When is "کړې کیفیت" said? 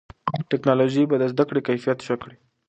1.49-1.99